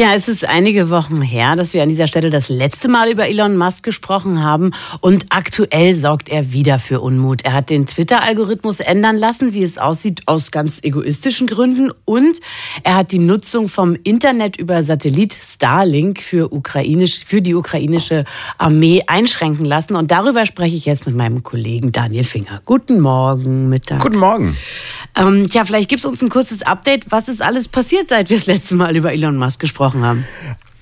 Ja, 0.00 0.14
es 0.14 0.28
ist 0.28 0.46
einige 0.46 0.88
Wochen 0.88 1.20
her, 1.20 1.56
dass 1.56 1.74
wir 1.74 1.82
an 1.82 1.90
dieser 1.90 2.06
Stelle 2.06 2.30
das 2.30 2.48
letzte 2.48 2.88
Mal 2.88 3.10
über 3.10 3.28
Elon 3.28 3.58
Musk 3.58 3.82
gesprochen 3.82 4.42
haben. 4.42 4.70
Und 5.02 5.26
aktuell 5.28 5.94
sorgt 5.94 6.30
er 6.30 6.54
wieder 6.54 6.78
für 6.78 7.02
Unmut. 7.02 7.44
Er 7.44 7.52
hat 7.52 7.68
den 7.68 7.84
Twitter-Algorithmus 7.84 8.80
ändern 8.80 9.18
lassen, 9.18 9.52
wie 9.52 9.62
es 9.62 9.76
aussieht, 9.76 10.22
aus 10.24 10.52
ganz 10.52 10.82
egoistischen 10.82 11.46
Gründen. 11.46 11.92
Und 12.06 12.40
er 12.82 12.94
hat 12.94 13.12
die 13.12 13.18
Nutzung 13.18 13.68
vom 13.68 13.94
Internet 13.94 14.56
über 14.56 14.82
Satellit 14.82 15.34
Starlink 15.34 16.22
für, 16.22 16.50
ukrainisch, 16.50 17.22
für 17.26 17.42
die 17.42 17.54
ukrainische 17.54 18.24
Armee 18.56 19.02
einschränken 19.06 19.66
lassen. 19.66 19.96
Und 19.96 20.10
darüber 20.10 20.46
spreche 20.46 20.76
ich 20.76 20.86
jetzt 20.86 21.04
mit 21.04 21.14
meinem 21.14 21.42
Kollegen 21.42 21.92
Daniel 21.92 22.24
Finger. 22.24 22.62
Guten 22.64 23.00
Morgen, 23.00 23.68
Mittag. 23.68 24.00
Guten 24.00 24.18
Morgen. 24.18 24.56
Ähm, 25.14 25.50
tja, 25.50 25.66
vielleicht 25.66 25.90
gibst 25.90 26.06
du 26.06 26.08
uns 26.08 26.22
ein 26.22 26.30
kurzes 26.30 26.62
Update. 26.62 27.12
Was 27.12 27.28
ist 27.28 27.42
alles 27.42 27.68
passiert, 27.68 28.08
seit 28.08 28.30
wir 28.30 28.38
das 28.38 28.46
letzte 28.46 28.76
Mal 28.76 28.96
über 28.96 29.12
Elon 29.12 29.36
Musk 29.36 29.60
gesprochen 29.60 29.89
haben? 29.89 29.89
Gesprochen 29.90 30.04
haben? 30.04 30.24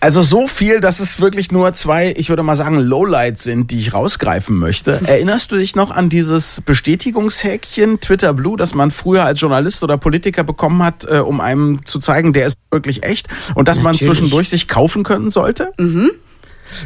Also 0.01 0.23
so 0.23 0.47
viel, 0.47 0.80
dass 0.80 1.01
es 1.01 1.21
wirklich 1.21 1.51
nur 1.51 1.73
zwei, 1.73 2.15
ich 2.16 2.29
würde 2.29 2.45
mal 2.45 2.55
sagen, 2.55 2.79
Lowlights 2.79 3.43
sind, 3.43 3.73
die 3.73 3.80
ich 3.80 3.95
rausgreifen 3.95 4.57
möchte. 4.57 5.01
Erinnerst 5.07 5.51
du 5.51 5.57
dich 5.57 5.75
noch 5.75 5.91
an 5.91 6.09
dieses 6.09 6.61
Bestätigungshäkchen 6.61 7.99
Twitter 7.99 8.33
Blue, 8.33 8.57
das 8.57 8.75
man 8.75 8.93
früher 8.93 9.25
als 9.25 9.41
Journalist 9.41 9.83
oder 9.83 9.99
Politiker 9.99 10.45
bekommen 10.45 10.85
hat, 10.85 11.05
äh, 11.11 11.19
um 11.19 11.41
einem 11.41 11.85
zu 11.85 11.99
zeigen, 11.99 12.33
der 12.33 12.47
ist 12.47 12.59
wirklich 12.71 13.02
echt 13.02 13.27
und 13.57 13.66
dass 13.66 13.80
man 13.80 13.97
zwischendurch 13.97 14.49
sich 14.49 14.69
kaufen 14.69 15.02
können 15.02 15.30
sollte? 15.30 15.73
Mhm. 15.79 16.13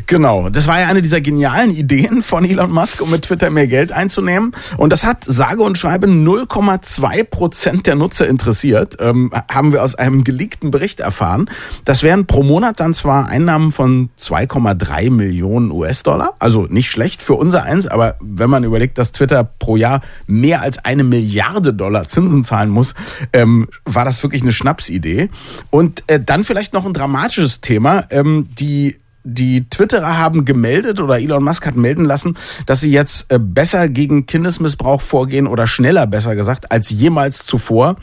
Genau, 0.07 0.49
das 0.49 0.67
war 0.67 0.81
ja 0.81 0.87
eine 0.89 1.03
dieser 1.03 1.21
genialen 1.21 1.75
Ideen 1.75 2.23
von 2.23 2.45
Elon 2.45 2.73
Musk, 2.73 3.01
um 3.01 3.11
mit 3.11 3.23
Twitter 3.23 3.51
mehr 3.51 3.67
Geld 3.67 3.93
einzunehmen. 3.93 4.53
Und 4.77 4.93
das 4.93 5.05
hat 5.05 5.25
sage 5.25 5.63
und 5.63 5.79
schreibe 5.79 6.07
0,2 6.07 7.25
Prozent 7.25 7.87
der 7.87 7.95
Nutzer 7.95 8.29
interessiert, 8.29 8.97
ähm, 9.01 9.33
haben 9.51 9.73
wir 9.73 9.83
aus 9.83 9.95
einem 9.95 10.25
geleakten 10.25 10.71
Bericht 10.71 11.01
erfahren. 11.01 11.51
Das 11.85 12.03
wären 12.03 12.27
pro 12.27 12.43
Monat 12.43 12.81
dann 12.81 12.95
zwar 12.95 13.27
Einnahmen 13.27 13.71
von 13.71 14.11
2,3 14.19 15.11
Millionen 15.11 15.71
US-Dollar, 15.71 16.35
also 16.39 16.67
nicht 16.69 16.91
schlecht 16.91 17.23
für 17.23 17.35
unser 17.35 17.65
eins, 17.65 17.87
aber 17.87 18.17
wenn 18.21 18.51
man 18.51 18.65
überlegt, 18.65 18.99
dass 18.99 19.13
Twitter 19.13 19.45
pro 19.45 19.77
Jahr 19.77 20.01
mehr 20.27 20.63
als 20.63 20.85
eine 20.85 21.05
Milliarde 21.05 21.75
Dollar 21.75 22.07
Zinsen 22.07 22.45
zahlen 22.45 22.71
muss, 22.71 22.95
ähm, 23.33 23.69
war 23.85 24.05
das 24.05 24.23
wirklich 24.23 24.43
eine 24.43 24.53
Schnapsidee. 24.53 25.31
Und 25.71 26.05
äh, 26.07 26.21
dann 26.21 26.45
vielleicht 26.45 26.73
noch 26.73 26.85
ein 26.85 26.93
dramatisches 26.93 27.61
Thema, 27.61 28.05
ähm, 28.11 28.49
die 28.59 28.97
die 29.25 29.69
Twitterer 29.69 30.19
haben 30.19 30.45
gemeldet 30.45 31.01
oder 31.01 31.21
Elon 31.21 31.45
Musk 31.45 31.67
hat 31.67 31.77
melden 31.77 32.05
lassen, 32.05 32.37
dass 32.67 32.81
sie 32.81 32.91
jetzt 32.91 33.33
äh, 33.33 33.39
besser 33.39 33.89
gegen 33.89 34.27
Kindesmissbrauch 34.27 35.01
vorgehen 35.01 35.47
oder 35.47 35.67
schneller 35.67 36.07
besser 36.07 36.35
gesagt 36.35 36.73
als 36.73 36.91
jemals 36.91 37.47
zuvor. 37.47 37.97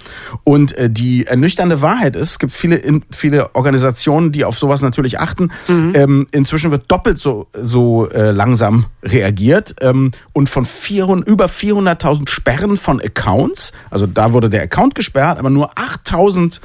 Und 0.43 0.77
äh, 0.77 0.89
die 0.89 1.25
ernüchternde 1.25 1.81
Wahrheit 1.81 2.15
ist, 2.15 2.31
es 2.31 2.39
gibt 2.39 2.53
viele, 2.53 3.01
viele 3.11 3.55
Organisationen, 3.55 4.31
die 4.31 4.45
auf 4.45 4.57
sowas 4.57 4.81
natürlich 4.81 5.19
achten. 5.19 5.51
Mhm. 5.67 5.91
Ähm, 5.95 6.27
inzwischen 6.31 6.71
wird 6.71 6.89
doppelt 6.89 7.19
so, 7.19 7.47
so 7.53 8.07
äh, 8.09 8.31
langsam 8.31 8.85
reagiert 9.03 9.75
ähm, 9.81 10.11
und 10.33 10.49
von 10.49 10.65
400, 10.65 11.27
über 11.27 11.45
400.000 11.45 12.29
Sperren 12.29 12.77
von 12.77 13.01
Accounts, 13.01 13.73
also 13.89 14.07
da 14.07 14.31
wurde 14.31 14.49
der 14.49 14.63
Account 14.63 14.95
gesperrt, 14.95 15.37
aber 15.37 15.49
nur 15.49 15.73
8.000 15.73 16.59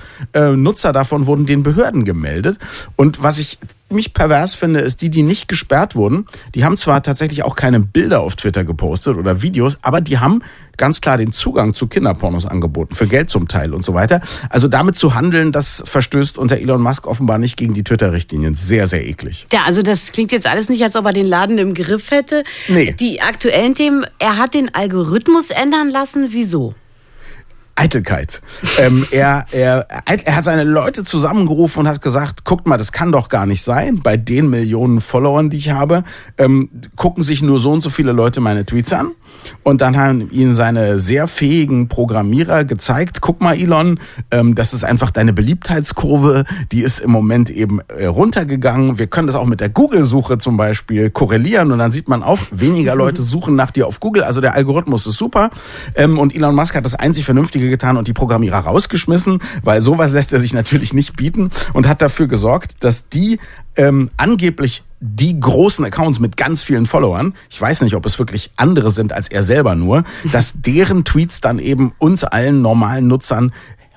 Nutzer 0.57 0.93
davon 0.93 1.27
wurden 1.27 1.47
den 1.47 1.63
Behörden 1.63 2.05
gemeldet. 2.05 2.59
Und 2.97 3.23
was 3.23 3.39
ich 3.39 3.59
mich 3.95 4.13
pervers 4.13 4.55
finde, 4.55 4.81
ist 4.81 5.03
die, 5.03 5.09
die 5.09 5.23
nicht 5.23 5.49
gesperrt 5.49 5.97
wurden. 5.97 6.27
Die 6.55 6.65
haben 6.65 6.77
zwar 6.77 7.03
tatsächlich 7.03 7.43
auch 7.43 7.57
keine 7.57 7.81
Bilder 7.81 8.21
auf 8.21 8.37
Twitter 8.37 8.65
gepostet 8.65 9.17
oder 9.17 9.43
Videos, 9.43 9.79
aber 9.83 10.01
die 10.01 10.19
haben 10.19 10.43
ganz 10.77 11.01
klar 11.01 11.19
den 11.19 11.33
Zugang 11.33 11.75
zu 11.75 11.87
Kinderpornos 11.87 12.47
angeboten, 12.47 12.95
für 12.95 13.07
Geld 13.07 13.31
zum 13.31 13.49
Teil 13.49 13.75
und 13.75 13.85
so 13.85 13.95
weiter. 13.95 14.21
Also 14.51 14.69
damit 14.69 14.97
zu 14.97 15.15
handeln, 15.15 15.53
das 15.53 15.83
verstößt 15.87 16.39
unter 16.39 16.57
Elon 16.57 16.83
Musk 16.83 17.07
offenbar 17.07 17.39
nicht 17.39 17.57
gegen 17.57 17.75
die 17.75 17.85
Twitter-Richtlinien. 17.85 18.55
Sehr, 18.55 18.89
sehr 18.89 19.07
eklig. 19.07 19.47
Ja, 19.53 19.65
also 19.65 19.83
das 19.83 20.13
klingt 20.13 20.33
jetzt 20.33 20.47
alles 20.47 20.69
nicht, 20.69 20.83
als 20.83 20.97
ob 20.97 21.07
er 21.07 21.13
den 21.13 21.27
Laden 21.27 21.59
im 21.59 21.75
Griff 21.75 22.11
hätte. 22.11 22.45
Nee. 22.69 22.93
Die 22.93 23.21
aktuellen 23.21 23.75
Themen, 23.75 24.05
er 24.19 24.37
hat 24.37 24.55
den 24.55 24.75
Algorithmus 24.75 25.51
ändern 25.51 25.91
lassen. 25.91 26.29
Wieso? 26.31 26.75
Eitelkeit. 27.85 28.41
ähm, 28.79 29.07
er, 29.11 29.45
er, 29.53 29.87
er 30.07 30.37
hat 30.37 30.45
seine 30.45 30.65
Leute 30.65 31.05
zusammengerufen 31.05 31.81
und 31.81 31.89
hat 31.89 32.01
gesagt, 32.01 32.45
guckt 32.45 32.67
mal, 32.67 32.79
das 32.79 32.93
kann 32.93 33.13
doch 33.13 33.29
gar 33.29 33.45
nicht 33.45 33.63
sein. 33.63 34.01
Bei 34.03 34.17
den 34.17 34.49
Millionen 34.49 35.01
Followern, 35.01 35.51
die 35.51 35.59
ich 35.59 35.71
habe, 35.71 36.03
ähm, 36.39 36.71
gucken 36.97 37.23
sich 37.23 37.43
nur 37.43 37.61
so 37.61 37.73
und 37.73 37.83
so 37.83 37.91
viele 37.91 38.13
Leute 38.13 38.41
meine 38.41 38.65
Tweets 38.65 38.95
an. 38.95 39.11
Und 39.63 39.83
dann 39.83 39.97
haben 39.97 40.31
ihn 40.31 40.55
seine 40.55 40.99
sehr 40.99 41.29
fähigen 41.29 41.89
Programmierer 41.89 42.65
gezeigt, 42.65 43.21
guck 43.21 43.43
mal, 43.43 43.55
Elon, 43.55 44.01
ähm, 44.31 44.55
das 44.55 44.73
ist 44.73 44.85
einfach 44.85 45.11
deine 45.11 45.35
Beliebtheitskurve, 45.35 46.45
die 46.73 46.81
ist 46.81 47.01
im 47.01 47.11
Moment 47.11 47.51
eben 47.51 47.81
äh, 47.89 48.07
runtergegangen. 48.07 48.99
Wir 48.99 49.09
können 49.09 49.27
das 49.27 49.37
auch 49.37 49.45
mit 49.45 49.61
der 49.61 49.69
Google-Suche 49.69 50.39
zum 50.39 50.57
Beispiel 50.57 51.11
korrelieren 51.11 51.73
und 51.73 51.79
dann 51.79 51.91
sieht 51.91 52.09
man 52.09 52.23
auch, 52.23 52.39
weniger 52.51 52.95
Leute 52.95 53.23
suchen 53.35 53.57
nach 53.57 53.71
dir 53.71 53.87
auf 53.87 54.01
Google. 54.01 54.23
Also 54.25 54.41
der 54.41 54.55
Algorithmus 54.55 55.07
ist 55.07 55.19
super. 55.19 55.51
Ähm, 55.95 56.19
und 56.19 56.35
Elon 56.35 56.55
Musk 56.55 56.75
hat 56.75 56.87
das 56.87 56.95
einzig 56.95 57.25
Vernünftige 57.25 57.69
getan 57.75 57.97
und 57.97 58.07
die 58.07 58.13
Programmierer 58.13 58.59
rausgeschmissen, 58.59 59.41
weil 59.63 59.81
sowas 59.81 60.13
lässt 60.13 60.33
er 60.33 60.39
sich 60.39 60.55
natürlich 60.55 60.93
nicht 60.93 61.17
bieten 61.17 61.51
und 61.73 61.89
hat 61.89 62.03
dafür 62.03 62.29
gesorgt, 62.29 62.77
dass 62.85 63.09
die 63.09 63.41
ähm, 63.77 64.11
angeblich 64.17 64.85
die 65.01 65.39
großen 65.39 65.85
Accounts 65.85 66.21
mit 66.21 66.37
ganz 66.37 66.63
vielen 66.63 66.87
Followern, 66.87 67.35
ich 67.51 67.61
weiß 67.61 67.83
nicht, 67.83 67.95
ob 67.95 68.07
es 68.07 68.19
wirklich 68.19 68.53
andere 68.57 68.91
sind 68.91 69.13
als 69.13 69.29
er 69.29 69.43
selber 69.43 69.75
nur, 69.75 70.05
dass 70.33 70.55
deren 70.63 71.05
Tweets 71.05 71.41
dann 71.41 71.59
eben 71.59 71.93
uns 71.99 72.25
allen 72.25 72.63
normalen 72.63 73.07
Nutzern 73.07 73.53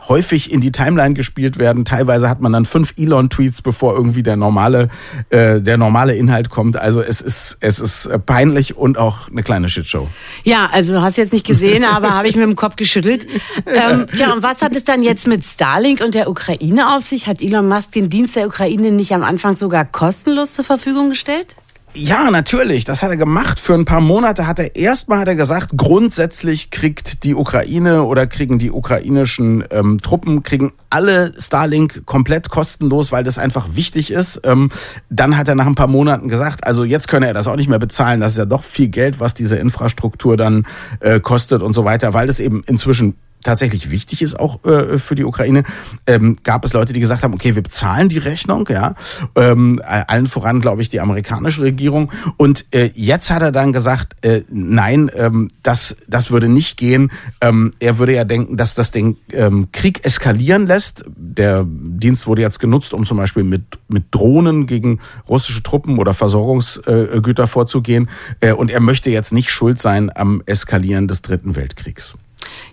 häufig 0.07 0.51
in 0.51 0.62
die 0.62 0.72
Timeline 0.72 1.13
gespielt 1.13 1.57
werden. 1.57 1.85
Teilweise 1.85 2.29
hat 2.29 2.41
man 2.41 2.53
dann 2.53 2.66
fünf 2.66 2.94
Elon-Tweets, 2.97 3.62
bevor 3.62 3.95
irgendwie 3.95 4.23
der 4.23 4.35
normale, 4.35 4.90
äh, 5.29 5.62
der 5.62 5.78
normale 5.78 6.16
Inhalt 6.16 6.50
kommt. 6.50 6.78
Also 6.78 7.01
es 7.01 7.22
ist, 7.22 7.57
es 7.59 7.79
ist 7.79 8.09
peinlich 8.25 8.78
und 8.78 8.97
auch 8.97 9.29
eine 9.29 9.44
kleine 9.44 9.69
Shitshow. 9.69 10.07
Ja, 10.44 10.69
also 10.72 11.01
hast 11.01 11.17
jetzt 11.17 11.34
nicht 11.34 11.46
gesehen, 11.46 11.84
aber 11.84 12.12
habe 12.13 12.28
ich 12.28 12.35
mir 12.35 12.44
im 12.44 12.56
Kopf 12.56 12.75
geschüttelt. 12.75 13.28
Ähm, 13.66 14.07
tja, 14.16 14.34
und 14.34 14.44
was 14.44 14.62
hat 14.62 14.75
es 14.75 14.85
dann 14.85 15.03
jetzt 15.03 15.28
mit 15.28 15.44
Starlink 15.44 16.01
und 16.01 16.13
der 16.13 16.29
Ukraine 16.29 16.96
auf 16.96 17.03
sich? 17.03 17.28
Hat 17.28 17.41
Elon 17.41 17.67
Musk 17.67 17.91
den 17.91 18.09
Dienst 18.09 18.35
der 18.35 18.47
Ukraine 18.47 18.91
nicht 18.91 19.13
am 19.13 19.23
Anfang 19.23 19.56
sogar 19.56 19.85
kostenlos 19.85 20.53
zur 20.53 20.66
Verfügung 20.66 21.09
gestellt? 21.09 21.56
Ja, 22.00 22.30
natürlich. 22.30 22.85
Das 22.85 23.02
hat 23.02 23.09
er 23.09 23.18
gemacht. 23.18 23.59
Für 23.59 23.74
ein 23.74 23.85
paar 23.85 24.02
Monate 24.02 24.46
hat 24.46 24.59
er 24.59 24.75
erstmal 24.75 25.18
hat 25.19 25.28
er 25.28 25.35
gesagt, 25.35 25.72
grundsätzlich 25.75 26.69
kriegt 26.69 27.24
die 27.24 27.34
Ukraine 27.34 28.03
oder 28.03 28.28
kriegen 28.28 28.59
die 28.59 28.69
ukrainischen 28.69 29.63
ähm, 29.72 30.00
Truppen 30.00 30.44
kriegen 30.44 30.74
alle 30.91 31.31
Starlink 31.40 32.06
komplett 32.06 32.52
kostenlos, 32.52 33.12
weil 33.12 33.24
das 33.24 33.40
einfach 33.40 33.69
wichtig 33.72 34.12
ist. 34.12 34.41
Ähm, 34.44 34.69
dann 35.09 35.38
hat 35.38 35.47
er 35.47 35.56
nach 35.56 35.66
ein 35.66 35.74
paar 35.74 35.88
Monaten 35.88 36.28
gesagt, 36.28 36.68
also 36.68 36.84
jetzt 36.84 37.08
könne 37.08 37.25
er 37.25 37.34
das 37.34 37.47
auch 37.47 37.56
nicht 37.56 37.68
mehr 37.68 37.80
bezahlen. 37.80 38.22
Das 38.22 38.34
ist 38.34 38.38
ja 38.38 38.46
doch 38.46 38.64
viel 38.64 38.90
Geld, 38.90 39.19
was 39.19 39.34
diese 39.34 39.56
Infrastruktur 39.56 40.38
dann 40.38 40.68
äh, 41.00 41.19
kostet 41.19 41.64
und 41.64 41.74
so 41.74 41.84
weiter, 41.84 42.14
weil 42.14 42.28
das 42.28 42.40
eben 42.40 42.64
inzwischen 42.68 43.16
tatsächlich 43.44 43.92
wichtig 43.92 44.22
ist 44.22 44.40
auch 44.40 44.64
äh, 44.66 45.00
für 45.00 45.16
die 45.16 45.24
Ukraine, 45.24 45.64
ähm, 46.06 46.38
gab 46.44 46.66
es 46.66 46.74
Leute, 46.74 46.94
die 46.94 47.00
gesagt 47.00 47.24
haben, 47.24 47.34
okay, 47.34 47.56
wir 47.56 47.64
bezahlen 47.64 48.09
die 48.09 48.18
Rechnung, 48.18 48.68
ja, 48.70 48.96
ähm, 49.36 49.81
allen 49.86 50.28
voran, 50.28 50.59
glaube 50.59 50.81
ich, 50.81 50.90
die 50.90 51.00
amerikanische 51.00 51.62
Regierung. 51.62 52.12
Und 52.38 52.66
äh, 52.72 52.92
jetzt 52.96 53.31
hat 53.31 53.42
er 53.42 53.52
dann 53.52 53.74
gesagt, 53.74 54.16
äh, 54.26 54.42
nein, 54.50 55.09
ähm, 55.16 55.50
das, 55.64 55.96
das 56.08 56.31
würde 56.31 56.50
nicht 56.50 56.78
gehen. 56.78 57.12
Ähm, 57.42 57.72
er 57.80 57.97
würde 57.97 58.14
ja 58.14 58.26
denken, 58.26 58.58
dass 58.58 58.76
das 58.76 58.92
den 58.92 59.18
ähm, 59.31 59.70
Krieg 59.72 60.03
eskalieren 60.03 60.68
lässt. 60.68 61.06
Der 61.16 61.66
Dienst 61.68 62.28
wurde 62.28 62.42
jetzt 62.42 62.59
genutzt, 62.59 62.94
um 62.94 63.06
zum 63.06 63.18
Beispiel 63.18 63.44
mit, 63.44 63.80
mit 63.88 64.06
Drohnen 64.12 64.68
gegen 64.68 65.00
russische 65.30 65.64
Truppen 65.64 66.00
oder 66.00 66.14
Versorgungsgüter 66.14 67.47
vorzugehen. 67.47 68.09
Äh, 68.40 68.53
und 68.53 68.72
er 68.72 68.80
möchte 68.80 69.09
jetzt 69.09 69.31
nicht 69.31 69.50
schuld 69.50 69.80
sein 69.80 70.12
am 70.14 70.42
Eskalieren 70.46 71.08
des 71.08 71.22
Dritten 71.22 71.56
Weltkriegs. 71.56 72.17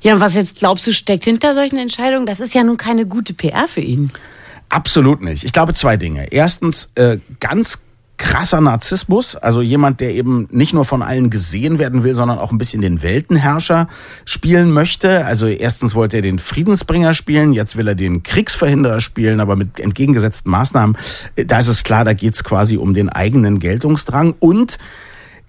Ja, 0.05 0.13
und 0.13 0.21
was 0.21 0.35
jetzt 0.35 0.59
glaubst 0.59 0.87
du 0.87 0.93
steckt 0.93 1.25
hinter 1.25 1.55
solchen 1.55 1.79
Entscheidungen? 1.79 2.27
Das 2.27 2.39
ist 2.39 2.55
ja 2.55 2.63
nun 2.63 2.77
keine 2.77 3.07
gute 3.07 3.33
PR 3.33 3.67
für 3.67 3.81
ihn. 3.81 4.11
Absolut 4.69 5.23
nicht. 5.23 5.45
Ich 5.45 5.53
glaube 5.55 5.73
zwei 5.73 5.97
Dinge. 5.97 6.31
Erstens, 6.31 6.91
äh, 6.95 7.17
ganz 7.41 7.79
krasser 8.19 8.61
Narzissmus, 8.61 9.35
also 9.35 9.63
jemand, 9.63 10.01
der 10.01 10.15
eben 10.15 10.47
nicht 10.51 10.75
nur 10.75 10.85
von 10.85 11.03
allen 11.03 11.31
gesehen 11.31 11.79
werden 11.79 12.05
will, 12.05 12.15
sondern 12.15 12.39
auch 12.39 12.53
ein 12.53 12.59
bisschen 12.59 12.83
den 12.83 13.03
Weltenherrscher 13.03 13.89
spielen 14.27 14.71
möchte. 14.73 15.25
Also 15.25 15.47
erstens 15.47 15.95
wollte 15.95 16.17
er 16.19 16.23
den 16.23 16.39
Friedensbringer 16.39 17.15
spielen, 17.15 17.55
jetzt 17.55 17.77
will 17.77 17.89
er 17.89 17.95
den 17.95 18.23
Kriegsverhinderer 18.23 19.01
spielen, 19.01 19.41
aber 19.41 19.57
mit 19.57 19.81
entgegengesetzten 19.81 20.51
Maßnahmen. 20.51 20.99
Äh, 21.37 21.47
da 21.47 21.61
ist 21.61 21.69
es 21.69 21.83
klar, 21.83 22.05
da 22.05 22.13
geht 22.13 22.35
es 22.35 22.45
quasi 22.45 22.77
um 22.77 22.93
den 22.93 23.09
eigenen 23.09 23.59
Geltungsdrang 23.59 24.35
und 24.39 24.79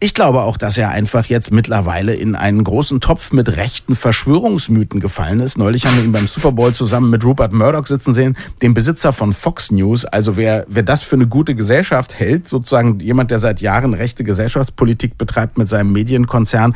Ich 0.01 0.13
glaube 0.13 0.41
auch, 0.41 0.57
dass 0.57 0.77
er 0.77 0.89
einfach 0.89 1.25
jetzt 1.27 1.53
mittlerweile 1.53 2.13
in 2.13 2.35
einen 2.35 2.65
großen 2.65 2.99
Topf 2.99 3.31
mit 3.31 3.55
rechten 3.55 3.95
Verschwörungsmythen 3.95 4.99
gefallen 4.99 5.39
ist. 5.39 5.57
Neulich 5.57 5.85
haben 5.85 5.95
wir 5.95 6.03
ihn 6.03 6.11
beim 6.11 6.27
Super 6.27 6.51
Bowl 6.51 6.73
zusammen 6.73 7.09
mit 7.09 7.23
Rupert 7.23 7.53
Murdoch 7.53 7.85
sitzen 7.85 8.13
sehen, 8.13 8.35
dem 8.61 8.73
Besitzer 8.73 9.13
von 9.13 9.31
Fox 9.31 9.71
News. 9.71 10.03
Also 10.03 10.35
wer, 10.35 10.65
wer 10.67 10.83
das 10.83 11.01
für 11.01 11.15
eine 11.15 11.27
gute 11.27 11.55
Gesellschaft 11.55 12.19
hält, 12.19 12.45
sozusagen 12.45 12.99
jemand, 12.99 13.31
der 13.31 13.39
seit 13.39 13.61
Jahren 13.61 13.93
rechte 13.93 14.25
Gesellschaftspolitik 14.25 15.17
betreibt 15.17 15.57
mit 15.57 15.69
seinem 15.69 15.93
Medienkonzern. 15.93 16.75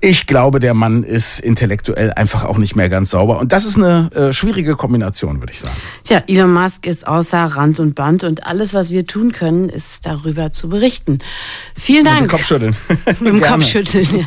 Ich 0.00 0.26
glaube, 0.26 0.58
der 0.58 0.72
Mann 0.72 1.02
ist 1.02 1.40
intellektuell 1.40 2.14
einfach 2.14 2.44
auch 2.44 2.56
nicht 2.56 2.74
mehr 2.74 2.88
ganz 2.88 3.10
sauber. 3.10 3.38
Und 3.38 3.52
das 3.52 3.66
ist 3.66 3.76
eine 3.76 4.10
äh, 4.14 4.32
schwierige 4.32 4.76
Kombination, 4.76 5.42
würde 5.42 5.52
ich 5.52 5.60
sagen. 5.60 5.76
Tja, 6.04 6.22
Elon 6.26 6.54
Musk 6.54 6.86
ist 6.86 7.06
außer 7.06 7.44
Rand 7.44 7.80
und 7.80 7.94
Band 7.94 8.24
und 8.24 8.46
alles, 8.46 8.72
was 8.72 8.90
wir 8.90 9.06
tun 9.06 9.32
können, 9.32 9.68
ist 9.68 10.06
darüber 10.06 10.52
zu 10.52 10.70
berichten. 10.70 11.18
Vielen 11.74 12.06
Dank. 12.06 12.45
Kopfschütteln. 12.46 12.76
Mit 13.20 13.32
dem 13.32 13.40
Kopfschütteln, 13.40 14.06
ja. 14.20 14.26